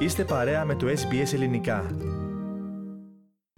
[0.00, 1.96] Είστε παρέα με το SBS Ελληνικά.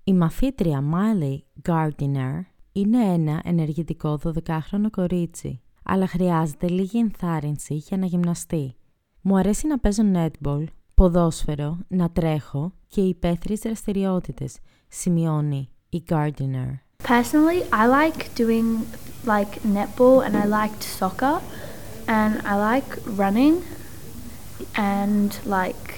[0.04, 2.40] Η μαθήτρια Miley Gardiner
[2.72, 8.76] είναι ένα ενεργητικό 12χρονο κορίτσι, αλλά χρειάζεται λίγη ενθάρρυνση για να γυμναστεί.
[9.21, 10.64] Μου αρέσει να παίζω netball,
[10.94, 16.78] ποδόσφαιρο, να τρέχω και υπαίθριες δραστηριότητες, σημειώνει η Gardiner.
[17.09, 18.66] Personally, I like doing
[19.27, 21.36] like netball and I liked soccer
[22.06, 23.54] and I like running
[24.77, 25.91] and like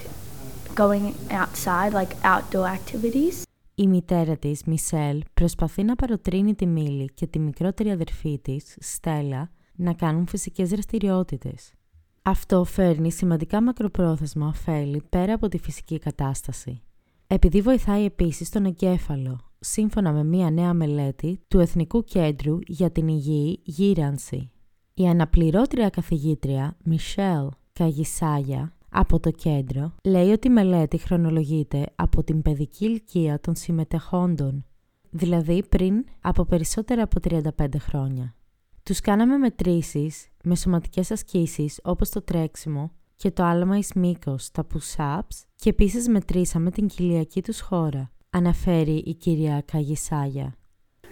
[0.75, 3.43] going outside, like outdoor activities.
[3.75, 9.49] Η μητέρα της, Μισελ, προσπαθεί να παροτρύνει τη Μίλη και τη μικρότερη αδερφή της, Στέλλα,
[9.75, 11.73] να κάνουν φυσικές δραστηριότητες.
[12.21, 16.81] Αυτό φέρνει σημαντικά μακροπρόθεσμα ωφέλη πέρα από τη φυσική κατάσταση.
[17.27, 23.07] Επειδή βοηθάει επίσης τον εγκέφαλο, σύμφωνα με μία νέα μελέτη του Εθνικού Κέντρου για την
[23.07, 24.51] Υγιή Γύρανση.
[24.93, 32.41] Η αναπληρώτρια καθηγήτρια Μισελ Καγισάγια από το κέντρο λέει ότι η μελέτη χρονολογείται από την
[32.41, 34.65] παιδική ηλικία των συμμετεχόντων,
[35.09, 37.19] δηλαδή πριν από περισσότερα από
[37.57, 38.35] 35 χρόνια.
[38.83, 44.67] Τους κάναμε μετρήσεις με σωματικές ασκήσεις όπως το τρέξιμο και το άλμα εις μήκος, τα
[44.73, 50.55] push-ups και επίσης μετρήσαμε την κοιλιακή τους χώρα, αναφέρει η κυρία Καγισάγια.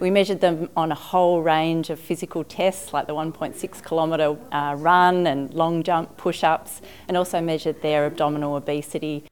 [0.00, 4.74] We measured them on a whole range of physical tests like the 1.6 kilometre uh,
[4.88, 6.72] run and long jump push-ups
[7.08, 9.22] and also measured their abdominal obesity.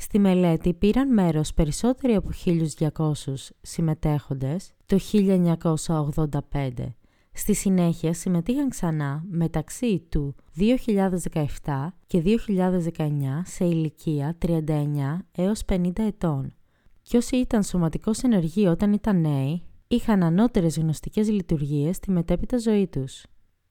[0.00, 3.14] Στη μελέτη πήραν μέρος περισσότεροι από 1.200
[3.60, 6.70] συμμετέχοντες το 1985.
[7.32, 10.34] Στη συνέχεια συμμετείχαν ξανά μεταξύ του
[11.64, 12.22] 2017 και
[12.96, 13.08] 2019
[13.44, 14.58] σε ηλικία 39
[15.32, 16.54] έως 50 ετών.
[17.02, 22.86] Και όσοι ήταν σωματικώς ενεργοί όταν ήταν νέοι, είχαν ανώτερες γνωστικές λειτουργίες στη μετέπειτα ζωή
[22.86, 23.26] τους.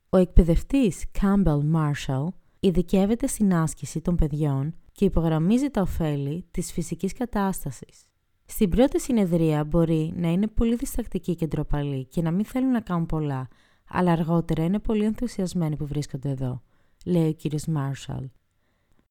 [0.08, 2.26] Ο εκπαιδευτής Campbell Marshall
[2.60, 8.08] ειδικεύεται στην άσκηση των παιδιών και υπογραμμίζει τα ωφέλη της φυσικής κατάστασης.
[8.44, 12.80] Στην πρώτη συνεδρία μπορεί να είναι πολύ διστακτικοί και ντροπαλοί και να μην θέλουν να
[12.80, 13.48] κάνουν πολλά,
[13.88, 16.62] αλλά αργότερα είναι πολύ ενθουσιασμένοι που βρίσκονται εδώ,
[17.04, 18.24] λέει ο κύριος Marshall.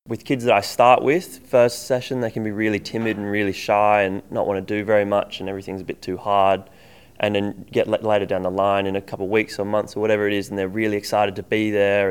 [0.09, 3.57] With kids that I start with, first session they can be really timid and really
[3.67, 6.61] shy and not want to do very much and everything's a bit too hard.
[7.19, 9.99] And then get later down the line in a couple of weeks or months or
[10.03, 12.07] whatever it is and they're really excited to be there.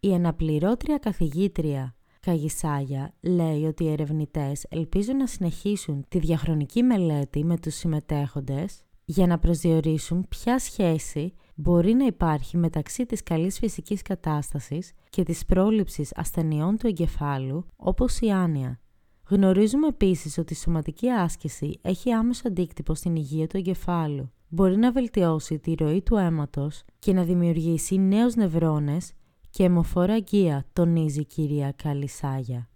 [0.00, 7.58] Η αναπληρώτρια καθηγήτρια Καγισάγια λέει ότι οι ερευνητές ελπίζουν να συνεχίσουν τη διαχρονική μελέτη με
[7.58, 14.92] τους συμμετέχοντες για να προσδιορίσουν ποια σχέση μπορεί να υπάρχει μεταξύ της καλής φυσικής κατάστασης
[15.10, 18.80] και της πρόληψης ασθενειών του εγκεφάλου όπως η άνοια.
[19.28, 24.30] Γνωρίζουμε επίσης ότι η σωματική άσκηση έχει άμεσο αντίκτυπο στην υγεία του εγκεφάλου.
[24.48, 29.12] Μπορεί να βελτιώσει τη ροή του αίματος και να δημιουργήσει νέους νευρώνες
[29.50, 32.68] και αιμοφόρα αγκία, τονίζει η κυρία Καλισάγια.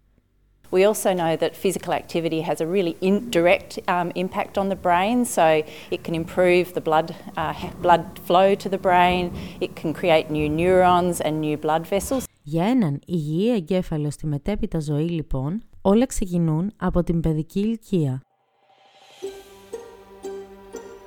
[0.71, 2.94] We also know that physical activity has a really
[3.39, 5.47] direct um, impact on the brain, so
[5.94, 9.25] it can improve the blood, uh, blood flow to the brain,
[9.65, 12.25] it can create new neurons and new blood vessels.
[12.43, 18.23] Για έναν υγιή εγκέφαλο στη μετέπειτα ζωή, λοιπόν, όλα ξεκινούν από την παιδική ηλικία.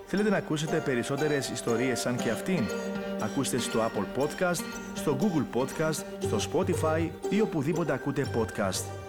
[0.05, 2.59] Θέλετε να ακούσετε περισσότερες ιστορίες σαν και αυτήν;
[3.19, 4.63] Ακούστε στο Apple Podcast,
[4.93, 9.02] στο Google Podcast, στο Spotify ή οπουδήποτε ακούτε podcast.